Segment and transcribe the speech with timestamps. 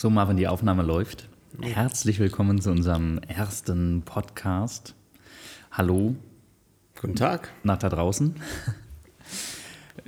[0.00, 1.28] So, Marvin, die Aufnahme läuft.
[1.60, 4.94] Herzlich willkommen zu unserem ersten Podcast.
[5.72, 6.16] Hallo
[6.98, 7.52] Guten Tag.
[7.64, 8.34] nach da draußen.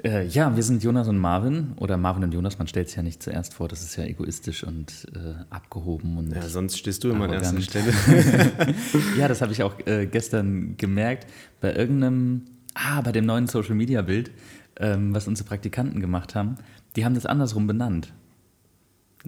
[0.03, 2.57] Äh, ja, wir sind Jonas und Marvin oder Marvin und Jonas.
[2.57, 6.17] Man stellt es ja nicht zuerst vor, das ist ja egoistisch und äh, abgehoben.
[6.17, 7.61] Und Ja, sonst stehst du immer an erster.
[7.61, 7.93] Stelle.
[9.19, 11.27] ja, das habe ich auch äh, gestern gemerkt.
[11.61, 14.31] Bei irgendeinem, ah, bei dem neuen Social Media Bild,
[14.77, 16.55] ähm, was unsere Praktikanten gemacht haben,
[16.97, 18.15] die haben das andersrum benannt.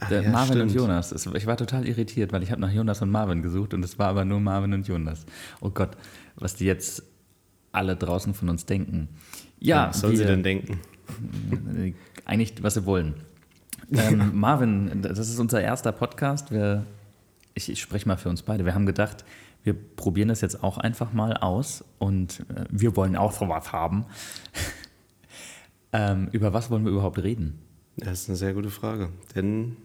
[0.01, 0.83] Ach ja, Marvin und stimmt.
[0.89, 1.13] Jonas.
[1.13, 3.99] Es- Ich war total irritiert, weil ich habe nach Jonas und Marvin gesucht und es
[3.99, 5.25] war aber nur Marvin und Jonas.
[5.61, 5.96] Oh Gott,
[6.37, 7.03] was die jetzt
[7.73, 9.09] alle draußen von uns denken.
[9.59, 10.81] Ja, Was sollen sie denn denken?
[12.25, 13.15] eigentlich, was sie wollen.
[13.93, 16.51] Ähm, Marvin, das ist unser erster Podcast.
[16.51, 16.85] Wir,
[17.54, 18.65] ich, ich spreche mal für uns beide.
[18.65, 19.25] Wir haben gedacht,
[19.63, 23.73] wir probieren das jetzt auch einfach mal aus und äh, wir wollen auch so was
[23.73, 24.07] haben.
[25.93, 27.59] ähm, über was wollen wir überhaupt reden?
[27.96, 29.11] Das ist eine sehr gute Frage.
[29.35, 29.76] Denn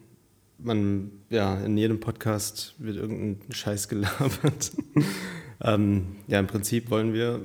[0.62, 4.72] man, ja, in jedem Podcast wird irgendein Scheiß gelabert.
[5.62, 7.42] ähm, ja, im Prinzip wollen wir,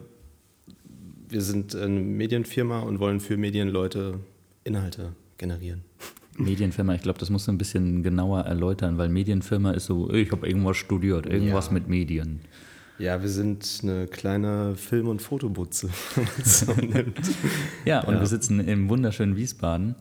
[1.29, 4.21] wir sind eine Medienfirma und wollen für Medienleute
[4.65, 5.83] Inhalte generieren.
[6.39, 10.33] Medienfirma, ich glaube, das musst du ein bisschen genauer erläutern, weil Medienfirma ist so, ich
[10.33, 11.73] habe irgendwas studiert, irgendwas Ja.
[11.73, 12.41] mit Medien.
[12.99, 17.21] Ja, wir sind eine kleine Film- und Fotobutze, wenn man es so nimmt.
[17.85, 18.21] Ja, und Ja.
[18.21, 19.95] wir sitzen im wunderschönen Wiesbaden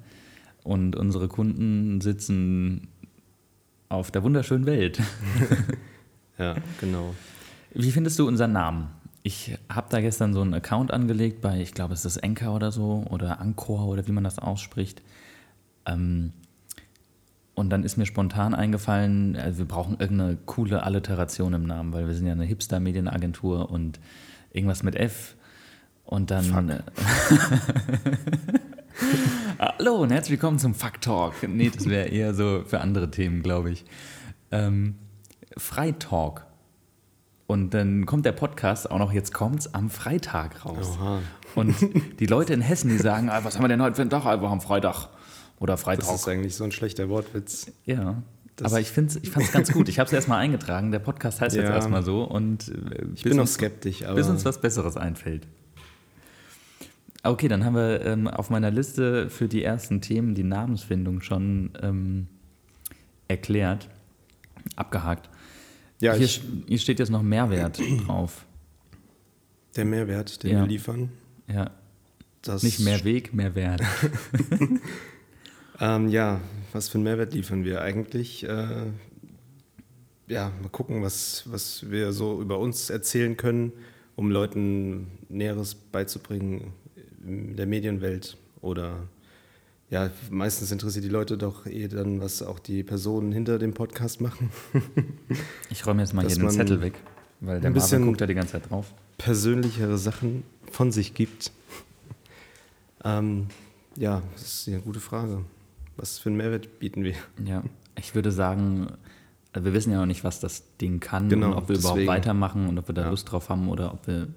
[0.64, 2.88] und unsere Kunden sitzen
[3.94, 5.00] auf der wunderschönen Welt.
[6.40, 7.14] Ja, genau.
[7.76, 8.90] Wie findest du unseren Namen?
[9.22, 12.72] Ich habe da gestern so einen Account angelegt bei, ich glaube, es ist Anchor oder
[12.72, 15.04] so oder Anchor oder wie man das ausspricht.
[15.86, 16.34] Ähm,
[17.54, 22.08] und dann ist mir spontan eingefallen, äh, wir brauchen irgendeine coole Alliteration im Namen, weil
[22.08, 24.00] wir sind ja eine Hipster-Medienagentur und
[24.52, 25.36] irgendwas mit F.
[26.04, 26.46] Und dann.
[26.46, 26.64] Fuck.
[29.66, 31.36] Hallo und herzlich willkommen zum Fuck Talk.
[31.48, 33.86] Nee, das wäre eher so für andere Themen, glaube ich.
[34.52, 34.96] Ähm,
[35.56, 36.46] Freitalk.
[37.48, 40.98] Und dann kommt der Podcast auch noch, jetzt kommt's am Freitag raus.
[41.00, 41.20] Oha.
[41.56, 41.76] Und
[42.20, 44.26] die Leute in Hessen, die sagen, ah, was haben wir denn heute für einen Tag?
[44.26, 45.08] Einfach am Freitag.
[45.62, 46.14] Oder Das Freitag.
[46.14, 47.72] ist eigentlich so ein schlechter Wortwitz.
[47.86, 48.22] Ja.
[48.58, 49.88] Das- Aber ich, find's, ich fand es ganz gut.
[49.88, 50.92] Ich habe es erstmal eingetragen.
[50.92, 51.74] Der Podcast heißt jetzt Ja.
[51.76, 52.24] erstmal so.
[52.26, 55.48] Und äh, Ich bin noch skeptisch, aber bis uns was Besseres einfällt.
[57.26, 61.72] Okay, dann haben wir ähm, auf meiner Liste für die ersten Themen die Namensfindung schon
[61.82, 62.28] ähm,
[63.30, 63.88] erklärt,
[64.76, 65.30] abgehakt.
[66.02, 68.46] ja, hier, hier steht jetzt noch Mehrwert drauf.
[69.78, 70.60] der Mehrwert, den Ja.
[70.62, 71.10] wir liefern,
[71.48, 71.72] Ja,
[72.42, 73.82] das nicht mehr Weg, mehr Wert.
[75.80, 76.40] Ähm, ja,
[76.72, 78.44] was für einen Mehrwert liefern wir eigentlich?
[78.48, 78.86] Äh,
[80.28, 83.74] ja, mal gucken, was, was wir so über uns erzählen können,
[84.16, 86.83] um Leuten Näheres beizubringen in
[87.24, 88.38] der Medienwelt.
[88.62, 88.96] Oder
[89.90, 94.22] ja, meistens interessiert die Leute doch eh dann, was auch die Personen hinter dem Podcast
[94.22, 94.50] machen.
[95.70, 96.94] Ich räume jetzt mal Dass hier den Zettel weg,
[97.40, 98.94] weil der ein Marvin bisschen- guckt da die ganze Zeit drauf.
[99.18, 101.52] Persönlichere Sachen von sich gibt.
[103.06, 103.48] Ähm,
[103.98, 105.44] ja, das ist eine gute Frage.
[105.98, 107.16] Was für einen Mehrwert bieten wir?
[107.46, 107.64] Ja,
[107.98, 108.88] ich würde sagen,
[109.52, 111.98] also wir wissen ja noch nicht, was das Ding kann Genau, und ob wir überhaupt
[111.98, 112.08] deswegen.
[112.12, 113.10] weitermachen und ob wir da Ja.
[113.10, 114.28] Lust drauf haben oder ob wir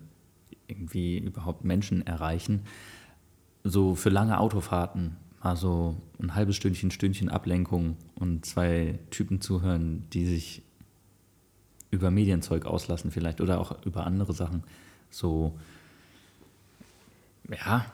[0.68, 2.62] irgendwie überhaupt Menschen erreichen.
[3.64, 10.04] So für lange Autofahrten, mal so ein halbes Stündchen, Stündchen Ablenkung und zwei Typen zuhören,
[10.12, 10.62] die sich
[11.90, 14.64] über Medienzeug auslassen vielleicht oder auch über andere Sachen.
[15.10, 15.56] So,
[17.48, 17.86] ja,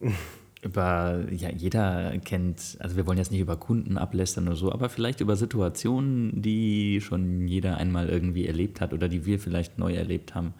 [0.64, 4.88] über, ja, jeder kennt, also wir wollen jetzt nicht über Kunden ablästern oder so, aber
[4.88, 9.94] vielleicht über Situationen, die schon jeder einmal irgendwie erlebt hat oder die wir vielleicht neu
[9.94, 10.54] erlebt haben,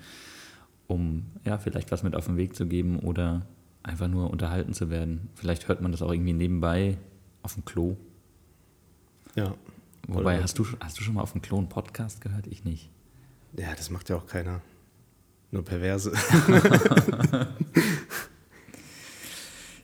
[0.87, 3.47] um ja, vielleicht was mit auf den Weg zu geben oder
[3.82, 5.28] einfach nur unterhalten zu werden.
[5.34, 6.98] Vielleicht hört man das auch irgendwie nebenbei
[7.43, 7.97] auf dem Klo.
[9.34, 9.54] Ja.
[10.06, 12.47] Wobei, hast du, hast du schon mal auf dem Klo einen Podcast gehört?
[12.47, 12.91] Ich nicht.
[13.56, 14.60] Ja, das macht ja auch keiner.
[15.50, 16.12] Nur Perverse.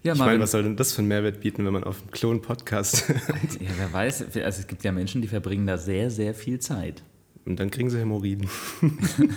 [0.03, 2.01] Ja, ich Marvin, meine, was soll denn das für einen Mehrwert bieten, wenn man auf
[2.01, 3.09] dem Klon Podcast
[3.61, 7.03] ja, wer weiß, also es gibt ja Menschen, die verbringen da sehr, sehr viel Zeit.
[7.45, 8.49] und dann kriegen sie Hämorrhoiden.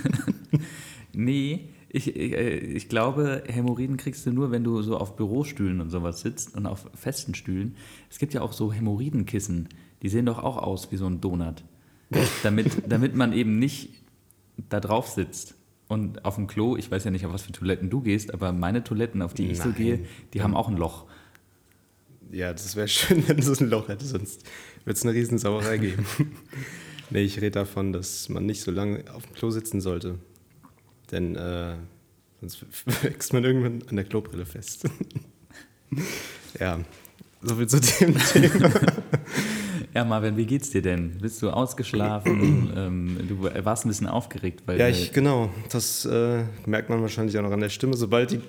[1.13, 5.79] Nee, ich, ich, äh, ich glaube, Hämorrhoiden kriegst du nur, wenn du so auf Bürostühlen
[5.79, 7.75] und sowas sitzt und auf festen Stühlen.
[8.09, 9.69] Es gibt ja auch so Hämorrhoidenkissen,
[10.01, 11.63] die sehen doch auch aus wie so ein Donut.
[12.43, 13.89] damit, damit man eben nicht
[14.69, 15.55] da drauf sitzt.
[15.93, 18.51] Und auf dem Klo, ich weiß ja nicht, auf was für Toiletten du gehst, aber
[18.51, 19.75] meine Toiletten, auf die ich so Nein.
[19.75, 21.05] gehe, die haben auch ein Loch.
[22.31, 24.41] Ja, das wäre schön, wenn es ein Loch hätte, sonst
[24.85, 26.03] wird es eine Riesensauerei geben.
[27.11, 30.17] nee, ich rede davon, dass man nicht so lange auf dem Klo sitzen sollte.
[31.11, 31.75] Denn äh,
[32.41, 32.65] sonst
[33.03, 34.89] wächst man irgendwann an der Klobrille fest.
[36.59, 36.79] ja,
[37.43, 38.71] So viel zu dem Thema.
[39.93, 41.19] Ja, Marvin, wie geht's dir denn?
[41.19, 42.73] Bist du ausgeschlafen?
[42.75, 45.51] ähm, du warst ein bisschen aufgeregt, weil Ja, ich, genau.
[45.69, 47.95] Das äh, merkt man wahrscheinlich auch noch an der Stimme.
[47.95, 48.41] Sobald die,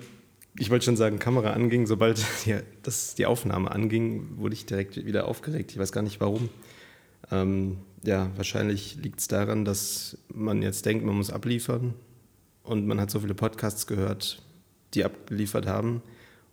[0.59, 5.05] ich wollte schon sagen, Kamera anging, sobald die, das, die Aufnahme anging, wurde ich direkt
[5.05, 5.73] wieder aufgeregt.
[5.73, 6.49] Ich weiß gar nicht warum.
[7.31, 11.93] Ähm, ja, wahrscheinlich liegt es daran, dass man jetzt denkt, man muss abliefern.
[12.63, 14.41] Und man hat so viele Podcasts gehört,
[14.95, 16.03] die abgeliefert haben.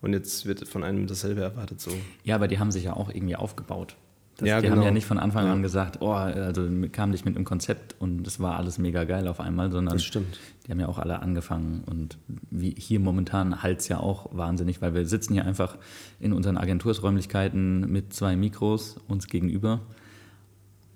[0.02, 1.80] Und jetzt wird von einem dasselbe erwartet.
[1.80, 1.92] So.
[2.26, 3.96] ja, aber die haben sich ja auch irgendwie aufgebaut.
[4.38, 4.86] Das, Ja, die haben genau.
[4.86, 8.40] ja nicht von Anfang an gesagt, oh, also kam nicht mit einem Konzept und es
[8.40, 12.18] war alles mega geil auf einmal, sondern die haben ja auch alle angefangen und
[12.50, 15.78] wie hier momentan halt ja auch wahnsinnig, weil wir sitzen hier einfach
[16.20, 19.82] in unseren Agentursräumlichkeiten mit zwei Mikros uns gegenüber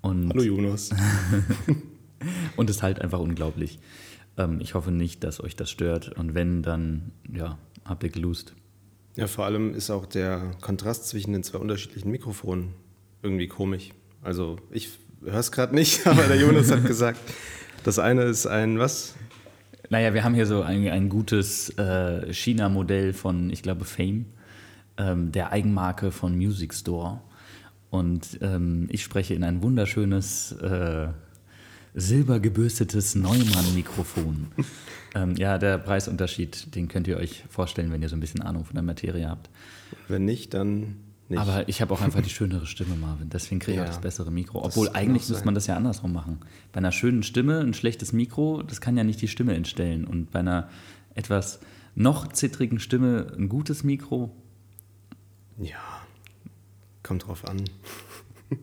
[0.00, 0.90] und Hallo Jonas.
[2.56, 3.78] Und es halt einfach unglaublich.
[4.36, 6.08] Ähm, ich hoffe nicht, dass euch das stört.
[6.18, 8.54] Und wenn, dann ja, habt ihr gelust.
[9.16, 12.74] Ja, vor allem ist auch der Kontrast zwischen den zwei unterschiedlichen Mikrofonen
[13.26, 13.90] irgendwie komisch.
[14.22, 14.90] Also ich
[15.24, 17.20] höre es gerade nicht, aber der Jonas hat gesagt,
[17.84, 19.14] das eine ist ein was?
[19.90, 24.26] Naja, wir haben hier so ein, ein gutes äh, China-Modell von, ich glaube, Fame,
[24.96, 27.20] ähm, der Eigenmarke von Music Store.
[27.90, 31.08] Und ähm, ich spreche in ein wunderschönes, äh,
[31.94, 34.48] silbergebürstetes Neumann-Mikrofon.
[35.14, 38.64] ähm, ja, der Preisunterschied, den könnt ihr euch vorstellen, wenn ihr so ein bisschen Ahnung
[38.64, 39.48] von der Materie habt.
[40.08, 40.96] Wenn nicht, dann
[41.28, 41.38] nicht.
[41.38, 43.28] Aber ich habe auch einfach die schönere Stimme, Marvin.
[43.30, 44.64] Deswegen kriege ich Ja, auch das bessere Mikro.
[44.64, 46.40] Obwohl eigentlich müsste man das ja andersrum machen.
[46.72, 50.04] Bei einer schönen Stimme ein schlechtes Mikro, das kann ja nicht die Stimme entstellen.
[50.04, 50.68] Und bei einer
[51.14, 51.60] etwas
[51.94, 54.34] noch zittrigen Stimme ein gutes Mikro.
[55.58, 55.78] ja,
[57.02, 57.64] kommt drauf an.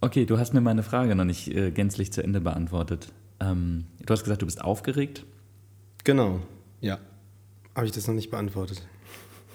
[0.00, 3.12] Okay, du hast mir meine Frage noch nicht äh, gänzlich zu Ende beantwortet.
[3.40, 5.24] Ähm, du hast gesagt, du bist aufgeregt.
[6.04, 6.40] Genau,
[6.80, 6.98] ja.
[7.74, 8.86] Habe ich das noch nicht beantwortet?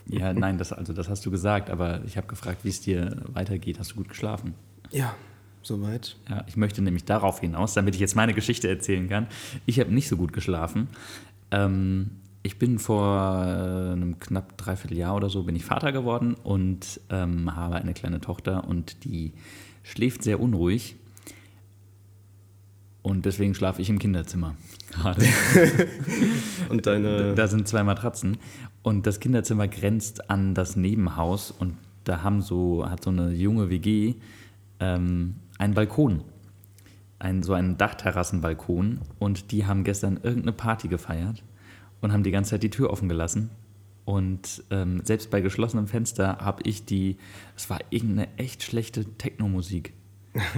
[0.10, 3.24] Ja, nein, das, also das hast du gesagt, aber ich habe gefragt, wie es dir
[3.34, 3.80] weitergeht.
[3.80, 4.54] Hast du gut geschlafen?
[4.92, 5.16] Ja,
[5.62, 6.18] soweit.
[6.30, 9.28] Ja, ich möchte nämlich darauf hinaus, damit ich jetzt meine Geschichte erzählen kann.
[9.66, 10.90] Ich habe nicht so gut geschlafen.
[11.52, 12.12] Ähm,
[12.44, 17.00] ich bin vor äh, einem knapp dreiviertel Jahr oder so bin ich Vater geworden und
[17.10, 19.34] ähm, habe eine kleine Tochter und die
[19.82, 20.98] schläft sehr unruhig.
[23.02, 24.56] Und deswegen schlafe ich im Kinderzimmer
[24.92, 25.26] gerade.
[26.70, 27.36] Und deine.
[27.36, 28.38] Da sind zwei Matratzen
[28.84, 33.70] und das Kinderzimmer grenzt an das Nebenhaus und da haben so, hat so eine junge
[33.70, 34.16] WG
[34.80, 36.24] ähm, einen Balkon.
[37.20, 41.42] Ein, so einen Dachterrassenbalkon und die haben gestern irgendeine Party gefeiert
[42.02, 43.50] und haben die ganze Zeit die Tür offen gelassen.
[44.04, 47.16] Und ähm, selbst bei geschlossenem Fenster habe ich die,
[47.56, 49.94] es war irgendeine echt schlechte Techno-Musik.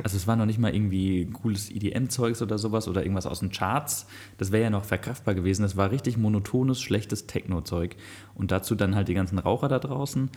[0.03, 3.51] Also es war noch nicht mal irgendwie cooles EDM-Zeugs oder sowas oder irgendwas aus den
[3.51, 4.07] Charts.
[4.37, 5.65] Das wäre ja noch verkraftbar gewesen.
[5.65, 7.95] Es war richtig monotones, schlechtes Techno-Zeug.
[8.35, 10.29] Und dazu dann halt die ganzen Raucher da draußen.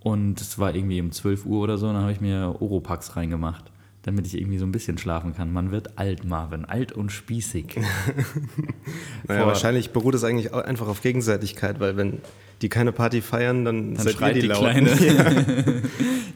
[0.00, 3.16] Und es war irgendwie um 12 Uhr oder so, und dann habe ich mir Oropax
[3.16, 3.70] reingemacht,
[4.02, 5.52] damit ich irgendwie so ein bisschen schlafen kann.
[5.52, 7.76] Man wird alt, Marvin, alt und spießig.
[9.28, 12.18] Naja, vor- wahrscheinlich beruht es eigentlich einfach auf Gegenseitigkeit, weil wenn
[12.62, 14.48] die keine Party feiern, dann, Dann schreit die, die.
[14.48, 14.90] Kleine.
[15.00, 15.24] Ja.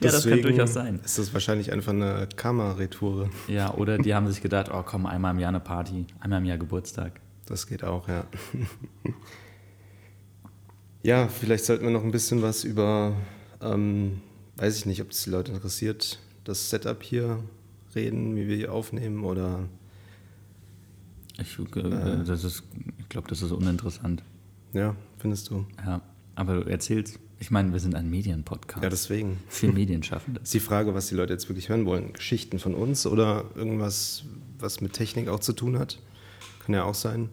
[0.03, 1.01] Ja, das kann durchaus sein.
[1.03, 3.31] Ist das wahrscheinlich einfach eine Karma-Retoure.
[3.49, 6.45] Ja, oder die haben sich gedacht, oh komm, einmal im Jahr eine Party, einmal im
[6.45, 7.21] Jahr Geburtstag.
[7.47, 8.27] Das geht auch, ja.
[11.03, 13.15] ja, vielleicht sollten wir noch ein bisschen was über,
[13.63, 14.21] ähm,
[14.57, 17.43] weiß ich nicht, ob das die Leute interessiert, das Setup hier
[17.95, 19.69] reden, wie wir hier aufnehmen oder.
[21.39, 22.63] Ich, äh, das ist,
[22.99, 24.23] ich glaube, das ist uninteressant.
[24.73, 25.67] Ja, findest du?
[25.85, 26.01] Ja,
[26.37, 28.83] aber du erzählst, ich meine, wir sind ein Medienpodcast.
[28.83, 29.39] Ja, deswegen.
[29.49, 30.41] für Medienschaffende.
[30.45, 32.13] Ist die Frage, was die Leute jetzt wirklich hören wollen.
[32.13, 34.25] Geschichten von uns oder irgendwas,
[34.59, 35.99] was mit Technik auch zu tun hat.
[36.65, 37.29] Kann ja auch sein.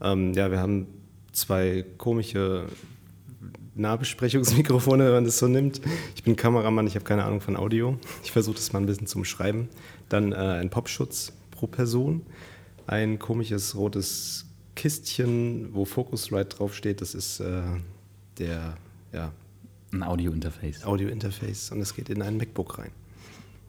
[0.00, 0.86] Ähm, ja, wir haben
[1.32, 2.66] zwei komische
[3.76, 5.80] Nahbesprechungsmikrofone, wenn man das so nimmt.
[6.14, 7.98] Ich bin Kameramann, ich habe keine Ahnung von Audio.
[8.24, 9.68] Ich versuche das mal ein bisschen zum Schreiben.
[10.08, 12.22] Dann äh, ein Popschutz pro Person.
[12.86, 17.00] Ein komisches rotes Kistchen, wo Focusrite draufsteht.
[17.00, 17.62] Das ist äh,
[18.38, 18.76] der
[19.12, 19.32] ja,
[19.92, 20.84] Ein Audio-Interface.
[20.84, 22.90] Audio-Interface und es geht in ein MacBook rein.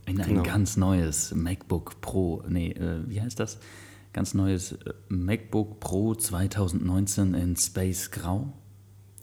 [0.06, 0.44] In ein Genau.
[0.44, 3.58] ganz neues MacBook Pro, nee, äh, wie heißt das?
[4.14, 8.54] Ganz neues äh, MacBook Pro 2019 in Space Grau.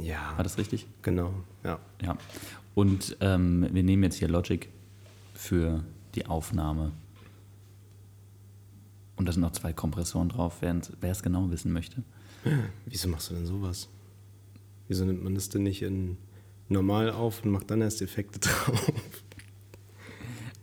[0.00, 0.86] Ja, War das richtig?
[1.02, 1.32] genau,
[1.62, 1.78] ja.
[2.02, 2.16] Ja.
[2.74, 4.68] Und ähm, wir nehmen jetzt hier Logic
[5.34, 5.84] für
[6.14, 6.92] die Aufnahme.
[9.16, 12.02] Und da sind noch zwei Kompressoren drauf, wer es genau wissen möchte.
[12.86, 13.88] Wieso machst du denn sowas?
[14.88, 16.16] Wieso nimmt man das denn nicht in
[16.68, 18.92] normal auf und macht dann erst Effekte drauf?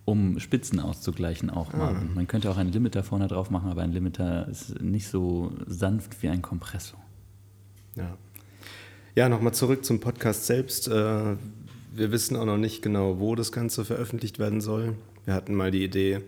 [0.04, 1.96] Um Spitzen auszugleichen auch mal.
[1.96, 5.54] Und Man könnte auch einen Limiter vorne drauf machen, aber ein Limiter ist nicht so
[5.68, 7.00] sanft wie ein Kompressor.
[7.96, 8.18] Ja.
[9.16, 10.88] Ja, nochmal zurück zum Podcast selbst.
[10.88, 10.92] Äh,
[11.94, 14.96] wir wissen auch noch nicht genau, wo das Ganze veröffentlicht werden soll.
[15.26, 16.22] Wir hatten mal die Idee,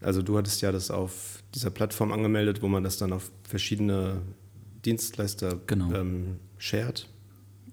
[0.00, 4.22] also du hattest ja das auf dieser Plattform angemeldet, wo man das dann auf verschiedene
[4.84, 5.92] Dienstleister Genau.
[5.92, 7.06] ähm, shared.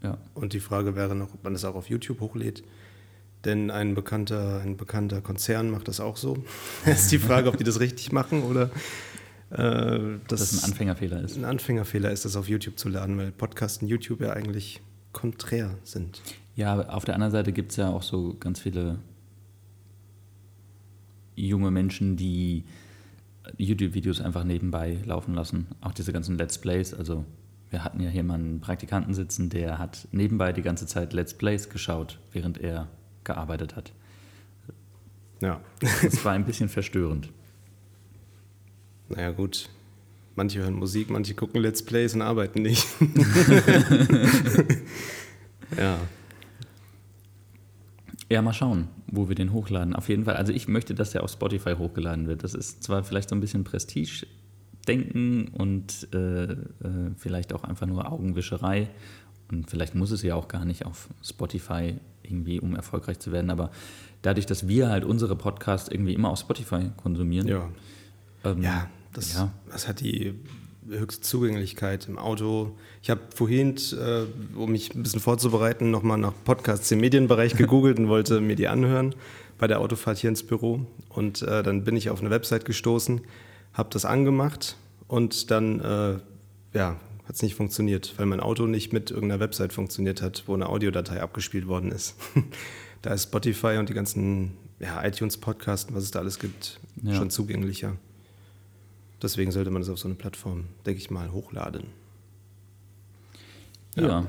[0.03, 0.17] Ja.
[0.33, 2.63] Und die Frage wäre noch, ob man das auch auf YouTube hochlädt.
[3.45, 6.43] Denn ein bekannter, ein bekannter Konzern macht das auch so.
[6.85, 8.69] Ist die Frage, ob die das richtig machen oder
[9.49, 11.37] Dass das ein Anfängerfehler ist.
[11.37, 14.81] ein Anfängerfehler ist, das auf YouTube zu laden, weil Podcasts und YouTube ja eigentlich
[15.13, 16.21] konträr sind.
[16.55, 18.99] Ja, auf der anderen Seite gibt es ja auch so ganz viele
[21.35, 22.65] junge Menschen, die
[23.57, 25.67] YouTube-Videos einfach nebenbei laufen lassen.
[25.79, 26.93] Auch diese ganzen Let's Plays.
[26.93, 27.23] Also
[27.69, 31.33] wir hatten ja hier mal einen Praktikanten sitzen, der hat nebenbei die ganze Zeit Let's
[31.33, 32.87] Plays geschaut, während er
[33.23, 33.93] gearbeitet hat.
[35.41, 37.29] Ja, Das war ein bisschen verstörend.
[39.09, 39.69] Naja gut.
[40.35, 42.85] Manche hören Musik, manche gucken Let's Plays und arbeiten nicht.
[45.77, 45.97] ja,
[48.29, 49.95] Ja, mal schauen, wo wir den hochladen.
[49.95, 50.35] Auf jeden Fall.
[50.35, 52.43] Also ich möchte, dass der auf Spotify hochgeladen wird.
[52.43, 56.57] Das ist zwar vielleicht so ein bisschen Prestige-Denken und äh, äh,
[57.15, 58.89] vielleicht auch einfach nur Augenwischerei.
[59.49, 63.49] Und vielleicht muss es ja auch gar nicht auf Spotify irgendwie, um erfolgreich zu werden.
[63.49, 63.71] Aber
[64.23, 67.69] dadurch, dass wir halt unsere Podcasts irgendwie immer auf Spotify konsumieren, ja.
[68.43, 69.51] ähm, Ja, das, Ja.
[69.71, 70.33] das hat die
[70.89, 72.77] höchste Zugänglichkeit im Auto.
[73.01, 74.23] Ich habe vorhin, äh,
[74.57, 78.67] um mich ein bisschen vorzubereiten, nochmal nach Podcasts im Medienbereich gegoogelt und wollte mir die
[78.67, 79.13] anhören
[79.57, 80.85] bei der Autofahrt hier ins Büro.
[81.09, 83.21] Und äh, dann bin ich auf eine Website gestoßen,
[83.73, 86.19] habe das angemacht und dann äh,
[86.77, 86.95] ja,
[87.27, 90.69] hat es nicht funktioniert, weil mein Auto nicht mit irgendeiner Website funktioniert hat, wo eine
[90.69, 92.15] Audiodatei abgespielt worden ist.
[93.01, 97.15] da ist Spotify und die ganzen ja, iTunes-Podcasts, was es da alles gibt, Ja.
[97.15, 97.97] schon zugänglicher.
[99.21, 101.87] Deswegen sollte man das auf so eine Plattform, denke ich mal, hochladen.
[103.95, 104.07] ja.
[104.07, 104.27] Ja.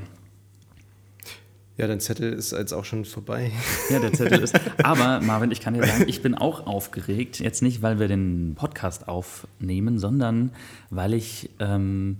[1.78, 3.52] Ja, dein Zettel ist jetzt auch schon vorbei.
[3.88, 4.58] Ja, der Zettel ist.
[4.82, 7.38] Aber Marvin, ich kann dir sagen, ich bin auch aufgeregt.
[7.38, 10.50] Jetzt nicht, weil wir den Podcast aufnehmen, sondern
[10.90, 12.16] weil ich, ähm,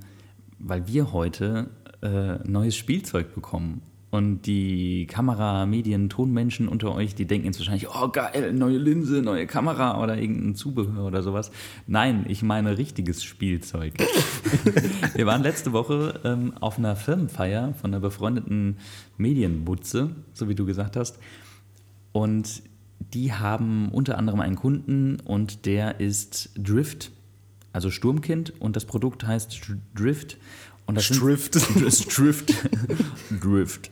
[0.61, 1.71] weil wir heute
[2.03, 3.83] äh, neues Spielzeug bekommen.
[4.11, 9.21] Und die Kamera-, Medien-, Tonmenschen unter euch, die denken jetzt wahrscheinlich, oh geil, neue Linse,
[9.21, 11.51] neue Kamera oder irgendein Zubehör oder sowas.
[11.87, 13.95] Nein, ich meine richtiges Spielzeug.
[15.15, 18.79] Wir waren letzte Woche ähm, auf einer Firmenfeier von einer befreundeten
[19.19, 21.19] Medienbutze, so wie du gesagt hast.
[22.13, 22.63] Und
[23.13, 27.13] die haben unter anderem einen Kunden und der ist Drift,
[27.73, 28.55] also Sturmkind.
[28.59, 30.39] Und das Produkt heißt Drift.
[30.89, 31.55] Und das sind- Drift.
[32.17, 32.53] Drift.
[33.43, 33.91] Drift.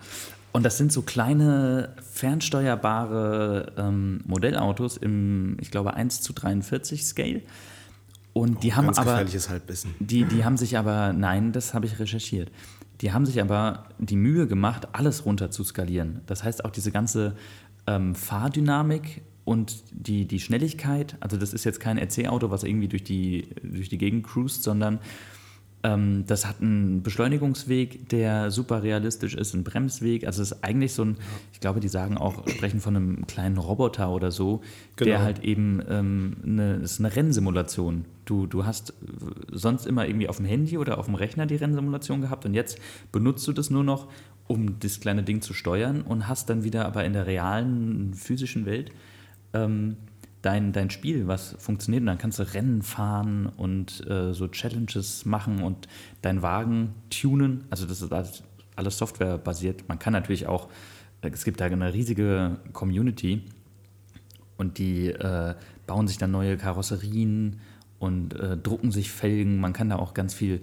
[0.53, 7.43] Und das sind so kleine fernsteuerbare ähm, Modellautos im, ich glaube, 1 zu 43 Scale.
[8.33, 9.25] Und die haben Oh, Ganz aber.
[10.01, 12.51] Die, die haben sich aber, nein, das habe ich recherchiert.
[13.03, 16.23] Die haben sich aber die Mühe gemacht, alles runter zu skalieren.
[16.27, 17.37] Das heißt auch diese ganze
[17.87, 21.17] ähm, Fahrdynamik und die, die Schnelligkeit.
[21.21, 24.99] Also das ist jetzt kein RC-Auto, was irgendwie durch die, durch die Gegend cruist, sondern
[25.87, 30.27] ähm, das hat einen Beschleunigungsweg, der super realistisch ist, einen Bremsweg.
[30.27, 31.17] Also es ist eigentlich so ein,
[31.53, 34.63] ich glaube, die sagen auch, sprechen von einem kleinen Roboter oder so,
[34.99, 35.19] der Genau.
[35.21, 38.05] halt eben ähm, eine, ist eine Rennsimulation.
[38.25, 38.95] Du, du hast äh,
[39.53, 42.79] sonst immer irgendwie auf dem Handy oder auf dem Rechner die Rennsimulation gehabt und jetzt
[43.13, 44.09] benutzt du das nur noch,
[44.49, 48.67] um das kleine Ding zu steuern und hast dann wieder aber in der realen physischen
[48.67, 48.91] Welt
[49.53, 49.97] ähm,
[50.47, 52.03] dein, dein Spiel, was funktioniert.
[52.03, 55.89] Und dann kannst du Rennen fahren und äh, so Challenges machen und
[56.23, 57.65] deinen Wagen tunen.
[57.69, 58.45] Also das ist alles,
[58.77, 59.89] alles softwarebasiert.
[59.89, 60.69] Man kann natürlich auch,
[61.23, 63.43] äh, es gibt da eine riesige Community
[64.57, 65.55] und die äh,
[65.89, 67.59] bauen sich dann neue Karosserien
[67.99, 69.59] und äh, drucken sich Felgen.
[69.59, 70.61] Man kann da auch ganz viel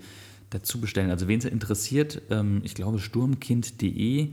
[0.49, 1.09] dazu bestellen.
[1.09, 4.29] Also wen es interessiert, ähm, ich glaube sturmkind.de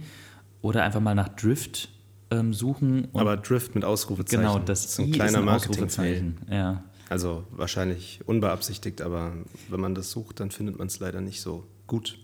[0.63, 1.89] oder einfach mal nach Drift
[2.31, 3.09] ähm, suchen.
[3.15, 4.43] Aber Drift mit Ausrufezeichen.
[4.43, 6.07] genau, das, ist ein I kleiner ist ein Marketingfall.
[6.07, 6.39] Ausrufezeichen.
[6.51, 6.85] Ja.
[7.09, 9.33] Also wahrscheinlich unbeabsichtigt, aber
[9.69, 12.19] wenn man das sucht, dann findet man es leider nicht so gut.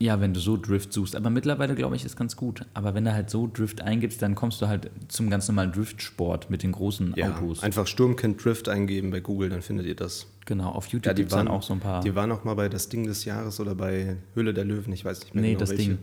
[0.00, 1.14] ja, wenn du so Drift suchst.
[1.14, 2.66] Aber mittlerweile, glaube ich, ist ganz gut.
[2.74, 6.50] Aber wenn du halt so Drift eingibst, dann kommst du halt zum ganz normalen Driftsport
[6.50, 7.62] mit den großen Ja, Autos.
[7.62, 10.26] einfach Sturmkind Drift eingeben bei Google, dann findet ihr das.
[10.44, 12.00] Genau, auf YouTube Ja, gibt es dann waren auch so ein paar.
[12.02, 15.04] Die waren auch mal bei das Ding des Jahres oder bei Höhle der Löwen, ich
[15.04, 15.90] weiß nicht mehr Nee, genau das welche.
[15.90, 15.98] Ding.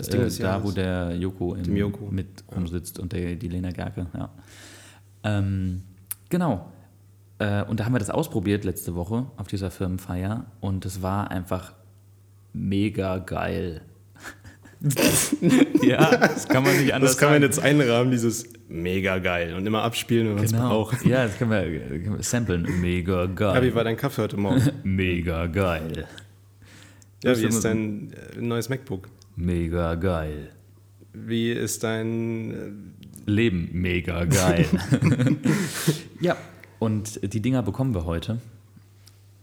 [0.00, 0.64] Das äh, Ding des da, Jahres.
[0.64, 2.08] wo der Joko, im, Dem Joko.
[2.10, 4.30] mit rumsitzt und der, die Lena Gerke, ja.
[5.22, 5.82] Ähm,
[6.28, 6.70] genau.
[7.38, 11.30] Äh, und da haben wir das ausprobiert letzte Woche auf dieser Firmenfeier und es war
[11.30, 11.72] einfach
[12.52, 13.82] mega geil.
[15.82, 17.52] ja, das kann man nicht anders Das kann man sagen.
[17.52, 20.68] jetzt einrahmen, dieses mega geil und immer abspielen, wenn man es Genau.
[20.68, 21.04] braucht.
[21.04, 22.62] Ja, das können wir, können wir samplen.
[22.80, 23.56] Mega geil.
[23.56, 24.62] Ja, wie war dein Kaffee heute Morgen?
[24.84, 26.06] Mega geil.
[27.22, 29.08] ja, Das wie ist ist dein äh, neues MacBook?
[29.40, 30.50] Mega geil.
[31.14, 32.50] Wie ist dein
[33.26, 33.70] äh, Leben?
[33.72, 34.66] Mega geil.
[36.20, 36.36] ja,
[36.78, 38.38] und die Dinger bekommen wir heute.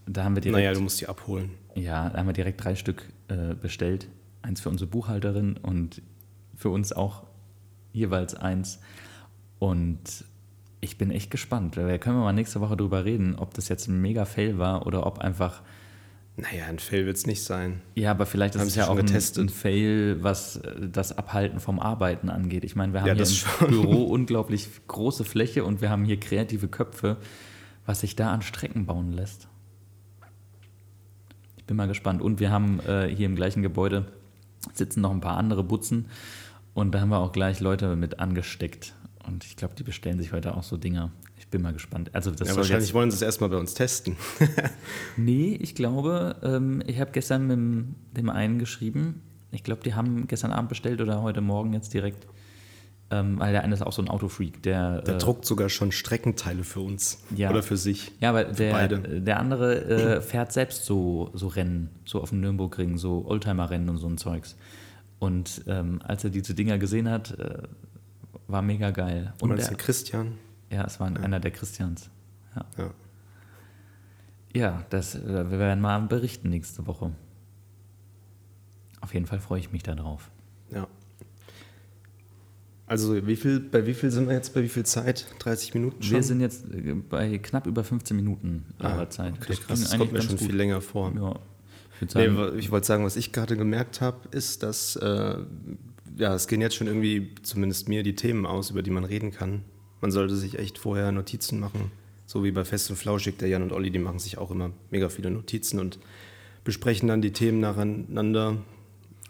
[0.05, 1.49] Da haben wir direkt, Naja, du musst die abholen.
[1.73, 4.07] ja, da haben wir direkt drei Stück äh, bestellt.
[4.43, 6.01] Eins für unsere Buchhalterin und
[6.55, 7.23] für uns auch
[7.91, 8.79] jeweils eins.
[9.57, 10.25] Und
[10.79, 11.75] ich bin echt gespannt.
[11.75, 14.85] Da können wir mal nächste Woche drüber reden, ob das jetzt ein mega Fail war
[14.85, 15.63] oder ob einfach
[16.39, 17.81] Naja, ein Fail wird es nicht sein.
[17.95, 19.45] Ja, aber vielleicht ist Haben es ja auch ein, getestet?
[19.45, 22.63] ein Fail, was äh, das Abhalten vom Arbeiten angeht.
[22.63, 23.67] Ich meine, wir haben Ja, hier im schon.
[23.69, 27.17] Büro unglaublich große Fläche und wir haben hier kreative Köpfe,
[27.87, 29.47] was sich da an Strecken bauen lässt.
[31.57, 32.21] Ich bin mal gespannt.
[32.21, 34.05] Und wir haben äh, hier im gleichen Gebäude
[34.73, 36.05] sitzen noch ein paar andere Butzen
[36.75, 38.93] und da haben wir auch gleich Leute mit angesteckt.
[39.27, 41.11] Und ich glaube, die bestellen sich heute auch so Dinger.
[41.37, 42.09] Ich bin mal gespannt.
[42.13, 44.15] Also das Ja, wahrscheinlich wollen sie es erstmal bei uns testen.
[45.17, 49.21] Nee, ich glaube, ähm, ich habe gestern mit dem- dem einen geschrieben.
[49.51, 52.27] Ich glaube, die haben gestern Abend bestellt oder heute Morgen jetzt direkt.
[53.09, 55.01] Ähm, weil der eine ist auch so ein Autofreak, der.
[55.03, 57.19] Der äh, druckt sogar schon Streckenteile für uns.
[57.35, 57.49] Ja.
[57.49, 58.11] Oder für sich.
[58.19, 58.99] ja, aber der, beide.
[59.21, 59.85] der andere
[60.17, 64.17] äh, fährt selbst so, so Rennen, so auf dem Nürburgring, so Oldtimer-Rennen und so ein
[64.17, 64.57] Zeugs.
[65.19, 67.59] Und ähm, als er diese Dinger gesehen hat, äh,
[68.47, 69.33] war mega geil.
[69.41, 70.33] Und das der, der Christian.
[70.69, 72.09] ja, es war einer der Christians.
[72.55, 72.93] Ja, Ja.
[74.53, 77.11] ja das, äh, wir werden mal berichten nächste Woche.
[79.01, 80.31] Auf jeden Fall freue ich mich darauf.
[80.71, 80.87] ja.
[82.89, 84.53] Also wie viel, bei wie viel sind wir jetzt?
[84.53, 85.27] Bei wie viel Zeit?
[85.39, 86.15] 30 Minuten schon?
[86.15, 89.33] Wir sind jetzt äh, bei knapp über 15 Minuten ah, Arbeitszeit.
[89.33, 89.57] Okay, krass.
[89.57, 90.47] ging Das eigentlich kommt mir schon gut.
[90.47, 91.11] viel länger vor.
[91.13, 91.37] Ja,
[91.99, 95.35] ich Nee, ich wollte sagen, was ich gerade gemerkt habe, ist, dass äh,
[96.17, 99.31] ja, es gehen jetzt schon irgendwie, zumindest mir, die Themen aus, über die man reden
[99.31, 99.63] kann.
[100.01, 101.91] Man sollte sich echt vorher Notizen machen.
[102.25, 104.71] So wie bei Fest und Flauschig, der Jan und Olli, die machen sich auch immer
[104.91, 105.97] mega viele Notizen und
[106.63, 108.57] besprechen dann die Themen nacheinander.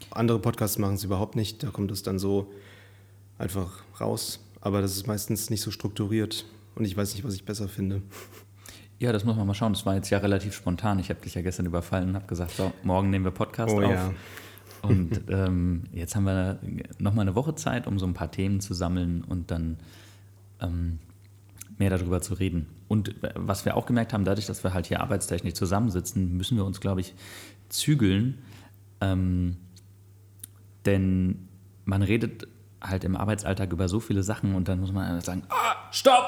[0.10, 2.52] Andere Podcasts machen es überhaupt nicht, da kommt es dann so
[3.38, 4.40] einfach raus.
[4.62, 8.02] Aber das ist meistens nicht so strukturiert und ich weiß nicht, was ich besser finde.
[9.00, 9.74] ja, das muss man mal schauen.
[9.74, 10.98] Das war jetzt ja relativ spontan.
[11.00, 13.82] Ich habe dich ja gestern überfallen und habe gesagt, so, morgen nehmen wir Podcast Oh
[13.84, 13.92] auf.
[13.92, 14.14] ja.
[14.82, 16.60] Und ähm, jetzt haben wir
[17.00, 19.78] nochmal eine Woche Zeit, um so ein paar Themen zu sammeln und dann
[20.62, 21.00] ähm,
[21.78, 22.68] mehr darüber zu reden.
[22.88, 26.58] Und äh, was wir auch gemerkt haben, dadurch, dass wir halt hier arbeitstechnisch zusammensitzen, müssen
[26.58, 27.14] wir uns, glaube ich,
[27.70, 28.40] zügeln.
[29.02, 29.58] Ähm,
[30.86, 31.48] denn
[31.86, 32.48] man redet
[32.82, 36.26] halt im Arbeitsalltag über so viele Sachen und dann muss man sagen, ah, stopp!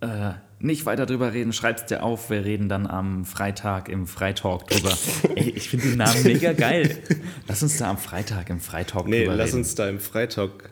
[0.00, 0.32] Äh,
[0.64, 4.96] nicht weiter drüber reden, schreib's dir auf, wir reden dann am Freitag im Freitalk drüber.
[5.36, 6.98] Ey, ich finde den Namen mega geil.
[7.46, 9.58] Lass uns da am Freitag im Freitalk Nee, drüber lass reden.
[9.58, 10.70] uns da im Freitag.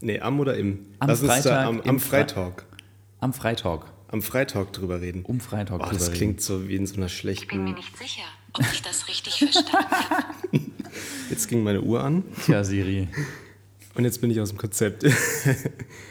[0.00, 0.86] Nee, am oder im?
[0.98, 2.66] Am lass uns Freitag da am, im am Fre- Freitag.
[3.20, 3.86] Am Freitalk.
[4.08, 5.22] Am Freitag drüber reden.
[5.24, 7.74] Um Freitag Boah, drüber das klingt so wie in so einer Ich bin mir schlechten.
[7.74, 8.22] nicht sicher,
[8.54, 10.24] ob ich das richtig verstanden habe.
[11.30, 13.08] Jetzt ging meine Uhr an Tja, Siri.
[13.94, 15.04] und jetzt bin ich aus dem Konzept.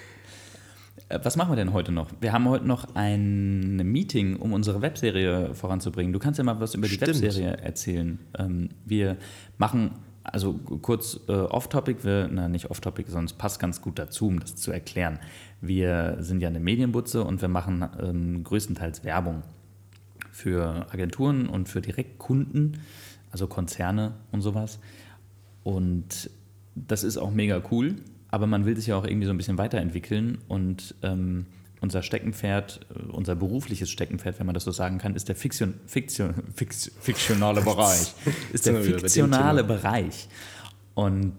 [1.10, 2.10] Äh, Was machen wir denn heute noch?
[2.20, 6.13] Wir haben heute noch ein Meeting, um unsere Webserie voranzubringen.
[6.13, 7.22] Du kannst ja mal was über die Stimmt.
[7.22, 8.20] Webserie erzählen.
[8.38, 9.17] Ähm, wir
[9.58, 9.91] machen,
[10.24, 14.39] also kurz äh, off-topic, wir, na nicht off-topic, sondern es passt ganz gut dazu, um
[14.39, 15.20] das zu erklären.
[15.62, 19.43] Wir sind ja eine Medienbutze und wir machen ähm, größtenteils Werbung
[20.32, 22.82] für Agenturen und für Direktkunden,
[23.32, 24.80] also Konzerne und sowas.
[25.63, 26.30] Und
[26.76, 27.96] das ist auch mega cool,
[28.30, 31.46] aber man will sich ja auch irgendwie so ein bisschen weiterentwickeln und ähm,
[31.80, 36.34] unser Steckenpferd, unser berufliches Steckenpferd, wenn man das so sagen kann, ist der Fiktion, Fiktion,
[36.56, 38.13] Fiktion, fiktionale Bereich.
[38.52, 39.63] Ist der fiktionale.
[39.63, 40.28] Bereich.
[40.96, 41.36] Und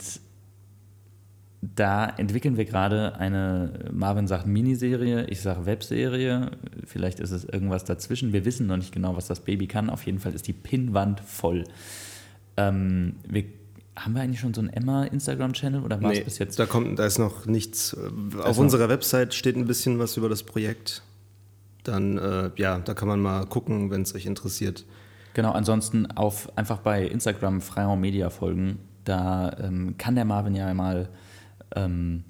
[1.60, 6.52] da entwickeln wir gerade eine, Marvin sagt Miniserie, ich sage Webserie,
[6.84, 8.32] vielleicht ist es irgendwas dazwischen.
[8.32, 9.90] Wir wissen noch nicht genau, was das Baby kann.
[9.90, 11.64] Auf jeden Fall ist die Pinnwand voll.
[12.56, 13.44] Ähm, wir,
[13.98, 16.58] haben wir eigentlich schon so einen Emma-Instagram-Channel oder war es nee, bis jetzt?
[16.58, 17.96] da kommt, da ist noch nichts.
[17.96, 21.02] Auf noch- unserer Website steht ein bisschen was über das Projekt.
[21.84, 24.84] Dann, äh, ja, da kann man mal gucken, wenn es euch interessiert.
[25.34, 28.78] Genau, ansonsten auf, einfach bei Instagram Freiraum Media folgen.
[29.04, 31.08] Da ähm, kann der Marvin ja mal
[31.76, 32.24] ähm,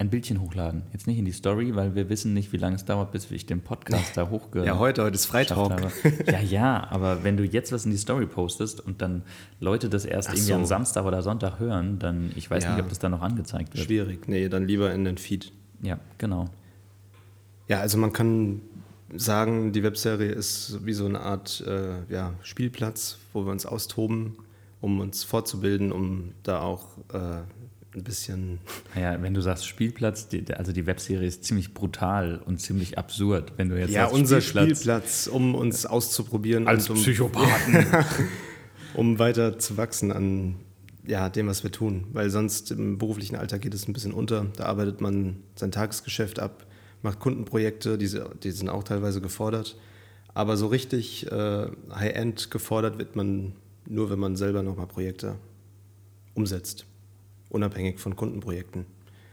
[0.00, 0.82] ein Bildchen hochladen.
[0.94, 3.44] Jetzt nicht in die Story, weil wir wissen nicht, wie lange es dauert, bis ich
[3.44, 5.92] den Podcast da hochge Ja, heute, heute ist Freitag.
[6.26, 9.22] Ja, ja, aber wenn du jetzt was in die Story postest und dann
[9.60, 10.54] Leute das erst Ach irgendwie so.
[10.54, 12.72] am Samstag oder Sonntag hören, dann ich weiß Ja.
[12.74, 13.84] nicht, ob das dann noch angezeigt wird.
[13.84, 14.26] Schwierig.
[14.26, 15.52] Nee, dann lieber in den Feed.
[15.82, 16.46] Ja, genau.
[17.68, 18.62] Ja, also man kann
[19.14, 24.36] sagen, die Webserie ist wie so eine Art äh, ja, Spielplatz, wo wir uns austoben,
[24.80, 27.42] um uns fortzubilden, um da auch äh,
[27.94, 28.58] ein bisschen.
[28.94, 33.52] Naja, wenn du sagst Spielplatz, die, also die Webserie ist ziemlich brutal und ziemlich absurd.
[33.56, 37.86] Wenn du jetzt Ja, sagst unser Spielplatz, um uns auszuprobieren als um, Psychopathen.
[38.94, 40.56] um weiter zu wachsen an
[41.06, 42.06] ja, dem, was wir tun.
[42.12, 44.46] Weil sonst im beruflichen Alltag geht es ein bisschen unter.
[44.56, 46.66] Da arbeitet man sein Tagesgeschäft ab,
[47.02, 48.10] macht Kundenprojekte, die,
[48.42, 49.76] die sind auch teilweise gefordert.
[50.32, 53.54] Aber so richtig äh, High-End gefordert wird man
[53.88, 55.36] nur, wenn man selber nochmal Projekte
[56.34, 56.86] umsetzt.
[57.50, 58.86] Unabhängig von Kundenprojekten.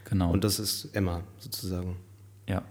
[0.05, 0.31] Genau.
[0.31, 1.97] Und das ist Emma sozusagen.
[2.47, 2.63] ja.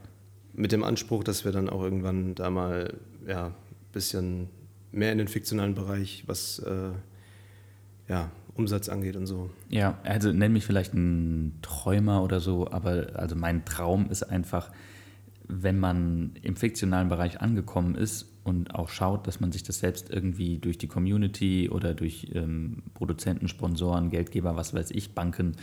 [0.52, 2.94] Mit dem Anspruch, dass wir dann auch irgendwann da mal
[3.26, 3.54] ja, ein
[3.92, 4.48] bisschen
[4.90, 6.92] mehr in den fiktionalen Bereich, was äh,
[8.08, 9.50] ja, Umsatz angeht und so.
[9.68, 14.72] Ja, also nenn mich vielleicht ein Träumer oder so, aber also mein Traum ist einfach,
[15.46, 20.10] wenn man im fiktionalen Bereich angekommen ist und auch schaut, dass man sich das selbst
[20.10, 25.56] irgendwie durch die Community oder durch ähm, Produzenten, Sponsoren, Geldgeber, was weiß ich, Banken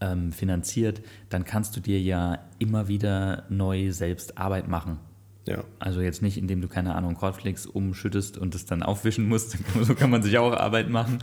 [0.00, 4.98] ähm, finanziert, dann kannst du dir ja immer wieder neu selbst Arbeit machen.
[5.46, 9.58] Ja, Also jetzt nicht, indem du, keine Ahnung, Cornflakes umschüttest und es dann aufwischen musst.
[9.82, 11.18] So kann man sich auch Arbeit machen.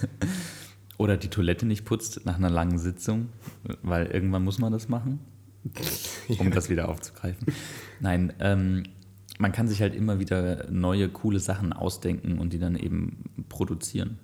[0.96, 3.28] Oder die Toilette nicht putzt nach einer langen Sitzung,
[3.82, 5.20] weil irgendwann muss man das machen,
[6.38, 7.46] um das wieder aufzugreifen.
[8.00, 8.84] Nein, ähm,
[9.40, 14.18] man kann sich halt immer wieder neue, coole Sachen ausdenken und die dann eben produzieren.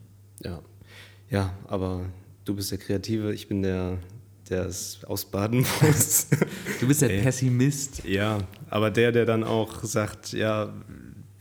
[0.44, 0.60] ja.
[1.28, 2.02] Ja, aber
[2.44, 3.98] du bist der Kreative, ich bin der,
[4.48, 6.28] der es ausbaden muss.
[6.78, 7.20] Du bist der Ey.
[7.20, 8.04] Pessimist.
[8.04, 8.38] ja,
[8.70, 10.72] aber der, der dann auch sagt, ja,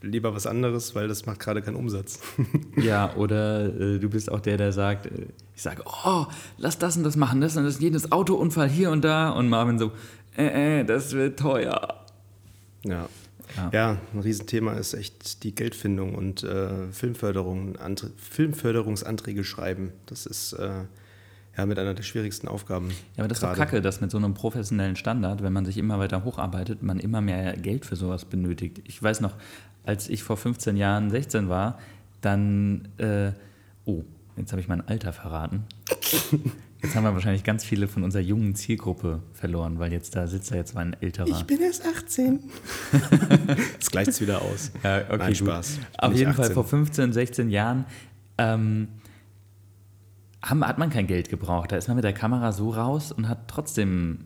[0.01, 2.19] lieber was anderes, weil das macht gerade keinen Umsatz.
[2.77, 6.25] Ja, oder äh, du bist auch der, der sagt, äh, ich sage, oh,
[6.57, 9.29] lass das und das machen, das und das, jedes Autounfall hier und da.
[9.29, 9.91] Und Marvin so,
[10.35, 12.05] äh, äh, das wird teuer.
[12.83, 13.07] Ja.
[13.55, 13.69] Ja.
[13.73, 13.97] Ja.
[14.13, 19.91] ein Riesenthema ist echt die Geldfindung und äh, Filmförderung, Antre Filmförderungsanträge schreiben.
[20.05, 20.69] Das ist äh,
[21.57, 22.89] ja mit einer der schwierigsten Aufgaben.
[22.89, 25.77] Ja, aber das ist doch kacke, dass mit so einem professionellen Standard, wenn man sich
[25.77, 28.81] immer weiter hocharbeitet, man immer mehr Geld für sowas benötigt.
[28.85, 29.35] Ich weiß noch,
[29.83, 31.79] als ich vor 15 Jahren 16 war,
[32.21, 33.31] dann, äh,
[33.85, 34.03] oh,
[34.35, 35.63] jetzt habe ich mein Alter verraten.
[36.85, 40.51] Jetzt haben wir wahrscheinlich ganz viele von unserer jungen Zielgruppe verloren, weil jetzt da sitzt
[40.51, 41.43] da jetzt mal ein älterer.
[41.45, 42.39] bin erst 18.
[43.79, 44.71] das gleicht es wieder aus.
[44.83, 45.35] Ja, okay, Nein.
[45.35, 45.79] Spaß.
[45.79, 46.53] Ich Auf jeden Fall 18.
[46.53, 47.85] vor 15, 16 Jahren
[48.37, 48.89] ähm,
[50.43, 51.71] haben, hat man kein Geld gebraucht.
[51.71, 54.25] Da ist man mit der Kamera so raus und hat trotzdem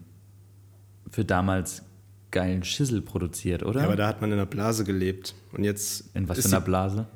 [1.10, 1.84] für damals
[2.32, 3.80] geilen Schissel produziert, oder?
[3.80, 5.34] Ja, aber da hat man in einer Blase gelebt.
[5.54, 7.08] Und jetzt In was für einer Blase?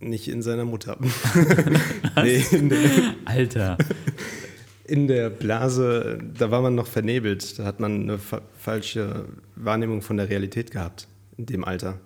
[0.00, 0.96] Nicht in seiner Mutter.
[2.22, 3.78] nee, in der, Alter.
[4.84, 7.58] in der Blase, da war man noch vernebelt.
[7.58, 11.98] Da hat man eine fa falsche Wahrnehmung von der Realität gehabt in dem Alter.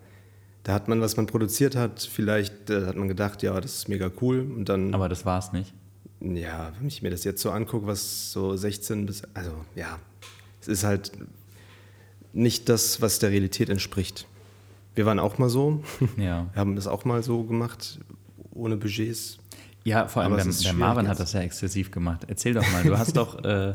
[0.65, 3.89] Da hat man, was man produziert hat, vielleicht äh, hat man gedacht, ja, das ist
[3.89, 4.41] mega cool.
[4.41, 5.75] Und dann, Aber das war's nicht.
[6.21, 9.99] ja, wenn ich mir das jetzt so angucke, was so 16 bis, also ja,
[10.61, 11.11] es ist halt
[12.33, 14.27] nicht das, was der Realität entspricht.
[14.95, 15.83] Wir waren auch mal so.
[16.17, 16.47] Ja.
[16.53, 18.01] Wir haben das auch mal so gemacht,
[18.53, 19.39] ohne Budgets.
[19.85, 21.11] Ja, vor allem Aber der, der Marvin jetzt.
[21.11, 22.25] hat das ja exzessiv gemacht.
[22.29, 23.75] Erzähl doch mal, du hast doch, äh,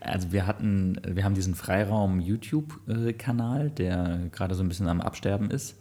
[0.00, 5.50] also wir hatten, wir haben diesen Freiraum YouTube-Kanal, der gerade so ein bisschen am Absterben
[5.50, 5.76] ist.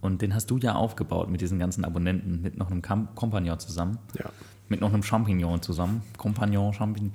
[0.00, 3.58] Und den hast du ja aufgebaut mit diesen ganzen Abonnenten, mit noch einem Kam Kompagnon
[3.60, 3.98] zusammen.
[4.18, 4.30] Ja.
[4.68, 6.02] Mit noch einem Champignon zusammen.
[6.16, 7.12] Kompagnon, Champignon.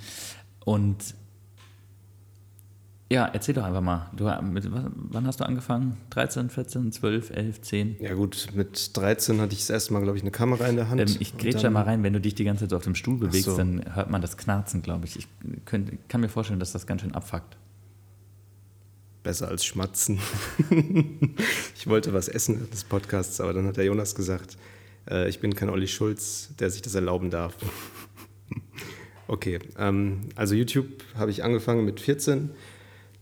[0.64, 1.16] Und
[3.10, 4.10] ja, erzähl doch einfach mal.
[4.15, 5.96] Du, mit, wann hast du angefangen?
[6.10, 7.96] 13, 14, 12, 11, 10?
[8.02, 10.89] Ja gut, mit 13 hatte ich das erste Mal, glaube ich, eine Kamera in der
[10.89, 11.00] Hand.
[11.00, 12.96] Ähm, ich grätsche da mal rein, wenn du dich die ganze Zeit so auf dem
[12.96, 13.56] Stuhl bewegst, so.
[13.56, 15.17] dann hört man das Knarzen, glaube ich.
[15.17, 15.28] Ich
[15.63, 17.56] könnt, kann mir vorstellen, dass das ganz schön abfuckt.
[19.24, 20.20] Besser als schmatzen.
[21.76, 24.58] ich wollte was essen des Podcasts, aber dann hat der Jonas gesagt,
[25.10, 27.56] äh, ich bin kein Olli Schulz, der sich das erlauben darf.
[29.30, 32.50] okay, ähm, also YouTube habe ich angefangen mit 14.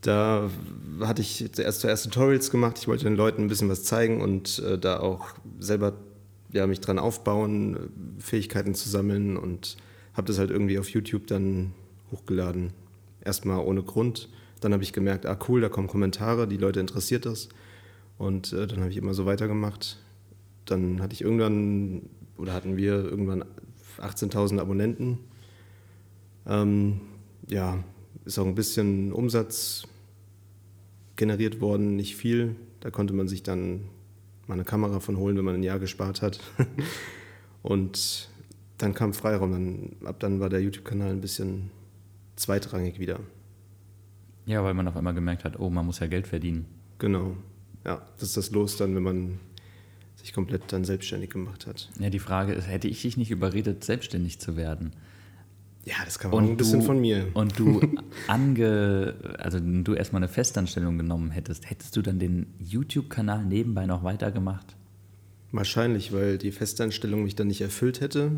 [0.06, 0.52] Da
[1.00, 2.78] hatte ich zuerst zuerst Tutorials gemacht.
[2.78, 5.94] Ich wollte den Leuten ein bisschen was zeigen und äh, da auch selber
[6.52, 9.78] ja, mich dran aufbauen, äh, Fähigkeiten zu sammeln und
[10.13, 11.74] habe das halt irgendwie auf YouTube dann
[12.12, 12.72] hochgeladen.
[13.22, 14.30] Erstmal ohne Grund.
[14.62, 17.50] Dann habe ich gemerkt, ah cool, da kommen Kommentare, die Leute interessiert das.
[18.20, 19.98] Und äh, dann habe ich immer so weitergemacht.
[20.65, 22.04] Dann hatte ich irgendwann,
[22.38, 23.44] oder hatten wir irgendwann
[23.98, 25.18] 18.000 Abonnenten.
[26.46, 27.02] Ähm,
[27.50, 27.84] ja,
[28.24, 29.88] ist auch ein bisschen Umsatz
[31.15, 32.56] generiert worden, nicht viel.
[32.80, 33.86] Da konnte man sich dann
[34.47, 36.39] mal eine Kamera von holen, wenn man ein Jahr gespart hat.
[37.63, 38.30] Und
[38.78, 39.51] dann kam Freiraum.
[39.51, 41.71] Dann, ab dann war der YouTube-Kanal ein bisschen
[42.36, 43.19] zweitrangig wieder.
[44.45, 46.65] Ja, weil man auf einmal gemerkt hat, oh, man muss ja Geld verdienen.
[46.99, 47.36] Genau.
[47.84, 49.39] Ja, das ist das Los dann, wenn man
[50.15, 51.89] sich komplett dann selbstständig gemacht hat.
[51.99, 54.93] Ja, die Frage ist, hätte ich dich nicht überredet, selbstständig zu werden?
[55.86, 57.28] Ja, das kam auch ein bisschen von mir.
[57.36, 57.80] Und du
[58.28, 64.04] ange, also du erstmal eine Festanstellung genommen hättest, hättest du dann den YouTube-Kanal nebenbei noch
[64.04, 64.76] weitergemacht?
[65.52, 68.32] Wahrscheinlich, weil die Festanstellung mich dann nicht erfüllt hätte.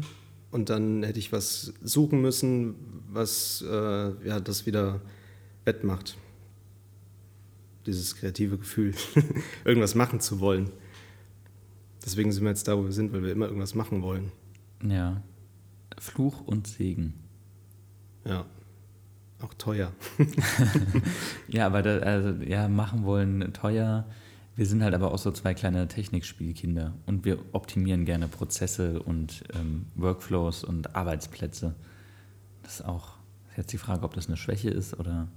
[0.51, 2.75] und dann hätte ich was suchen müssen,
[3.09, 5.01] was äh, ja, das wieder
[5.63, 6.17] wettmacht.
[7.85, 8.93] Dieses kreative Gefühl,
[9.65, 10.69] irgendwas machen zu wollen.
[12.05, 14.31] Deswegen sind wir jetzt da, wo wir sind, weil wir immer irgendwas machen wollen.
[14.85, 15.21] Ja.
[15.97, 17.13] Fluch und Segen.
[18.27, 18.45] Ja.
[19.41, 19.91] Auch teuer.
[21.47, 24.05] Ja, aber da, also, ja, machen wollen teuer.
[24.55, 29.43] Wir sind halt aber auch so zwei kleine Technikspielkinder und wir optimieren gerne Prozesse und
[29.53, 31.73] ähm, Workflows und Arbeitsplätze.
[32.63, 33.17] Das ist auch
[33.57, 35.27] ist jetzt die Frage, ob das eine Schwäche ist oder.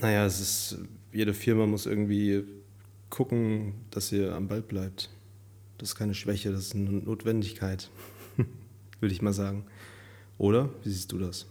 [0.00, 0.78] Naja, es ist,
[1.12, 2.44] jede Firma muss irgendwie
[3.08, 5.10] gucken, dass sie am Ball bleibt.
[5.78, 7.90] Das ist keine Schwäche, das ist eine Notwendigkeit,
[9.00, 9.64] würde ich mal sagen.
[10.38, 10.70] Oder?
[10.82, 11.46] Wie siehst du das?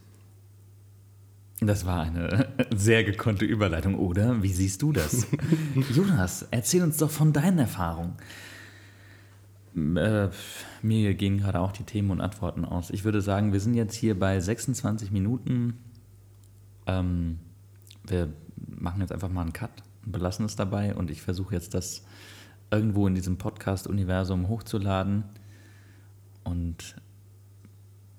[1.59, 4.41] Das war eine sehr gekonnte Überleitung, oder?
[4.41, 5.27] Wie siehst du das?
[5.95, 8.15] Jonas, erzähl uns doch von deinen Erfahrungen.
[9.75, 10.29] Äh,
[10.81, 12.89] mir gehen gerade auch die Themen und Antworten aus.
[12.89, 15.77] Ich würde sagen, wir sind jetzt hier bei 26 Minuten.
[16.87, 17.39] Ähm,
[18.03, 19.69] wir machen jetzt einfach mal einen Cut
[20.03, 20.95] und belassen es dabei.
[20.95, 22.03] Und ich versuche jetzt das
[22.71, 25.25] irgendwo in diesem Podcast-Universum hochzuladen.
[26.43, 26.95] Und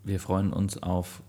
[0.04, 1.22] wir freuen uns auf,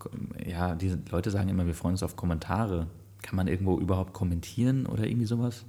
[0.45, 2.87] ja, diese Leute sagen immer, wir freuen uns auf Kommentare.
[3.21, 5.65] Kann man irgendwo überhaupt kommentieren oder irgendwie sowas?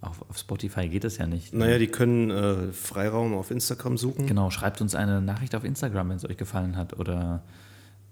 [0.00, 1.52] Auf, auf Spotify geht das ja nicht.
[1.52, 4.26] Naja, die können äh, Freiraum auf Instagram suchen.
[4.26, 6.98] Genau, schreibt uns eine Nachricht auf Instagram, wenn es euch gefallen hat.
[6.98, 7.42] Oder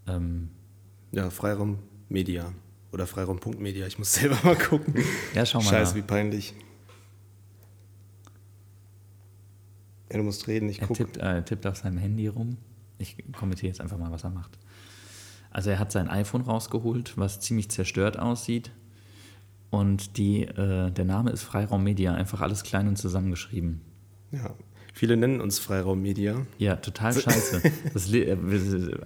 [0.07, 0.51] ähm,
[1.13, 2.53] Ja, Freiraum Media.
[2.93, 3.87] Oder Freiraum.media.
[3.87, 4.95] Ich muss selber mal gucken.
[5.35, 5.65] ja, schau mal.
[5.71, 6.55] Scheiße, wie peinlich.
[10.11, 11.05] Ja, du musst reden, ich Er gucke.
[11.05, 12.57] tippt, äh, tippt auf seinem Handy rum.
[13.01, 14.59] Ich kommentiere jetzt einfach mal, was er macht.
[15.51, 18.71] Also er hat sein iPhone rausgeholt, was ziemlich zerstört aussieht.
[19.71, 23.81] Und die, äh, der Name ist Freiraum Media, einfach alles klein und zusammengeschrieben.
[24.33, 24.55] Ja.
[24.93, 26.45] Viele nennen uns Freiraum Media.
[26.59, 27.63] Ja, total scheiße.
[27.93, 29.01] Das, äh, wir,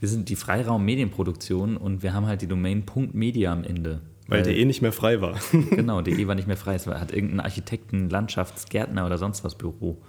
[0.00, 4.00] wir sind die Freiraum Medienproduktion und wir haben halt die Domain .media am Ende.
[4.28, 5.38] Weil der eh nicht mehr frei war.
[5.70, 6.74] Genau, der eh war nicht mehr frei.
[6.74, 10.02] Es war- hat irgendein Architekten, Landschaftsgärtner oder sonst was Büro.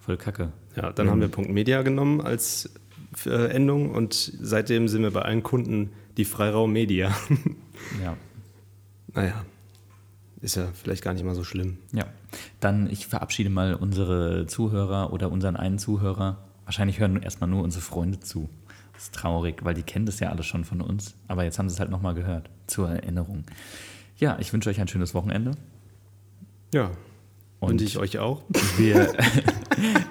[0.00, 0.52] Voll kacke.
[0.76, 2.70] Ja, dann haben wir Punkt Media genommen als
[3.26, 7.14] äh, Endung und seitdem sind wir bei allen Kunden die Freiraum Media.
[8.02, 8.16] Ja.
[9.14, 9.44] naja,
[10.40, 11.78] ist ja vielleicht gar nicht mal so schlimm.
[11.92, 12.06] Ja,
[12.60, 16.38] dann ich verabschiede mal unsere Zuhörer oder unseren einen Zuhörer.
[16.64, 18.48] Wahrscheinlich hören erstmal nur unsere Freunde zu.
[18.94, 21.14] Das ist traurig, weil die kennen das ja alle schon von uns.
[21.26, 22.48] Aber jetzt haben sie es halt nochmal gehört.
[22.66, 23.44] Zur Erinnerung.
[24.18, 25.52] Ja, ich wünsche euch ein schönes Wochenende.
[26.72, 26.92] Ja,
[27.60, 28.42] Und und ich euch auch.
[28.78, 29.12] wir,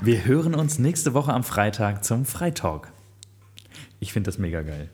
[0.01, 2.91] wir hören uns nächste Woche am Freitag zum Freitalk.
[3.99, 4.89] Ich finde das mega geil.